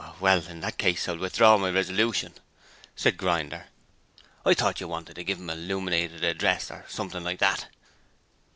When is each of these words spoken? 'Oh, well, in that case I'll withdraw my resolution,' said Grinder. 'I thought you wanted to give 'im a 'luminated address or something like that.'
'Oh, 0.03 0.15
well, 0.19 0.39
in 0.47 0.61
that 0.61 0.79
case 0.79 1.07
I'll 1.07 1.17
withdraw 1.19 1.59
my 1.59 1.69
resolution,' 1.69 2.33
said 2.95 3.17
Grinder. 3.17 3.67
'I 4.47 4.55
thought 4.55 4.81
you 4.81 4.87
wanted 4.87 5.13
to 5.17 5.23
give 5.23 5.37
'im 5.37 5.51
a 5.51 5.55
'luminated 5.55 6.23
address 6.23 6.71
or 6.71 6.83
something 6.89 7.23
like 7.23 7.37
that.' 7.37 7.67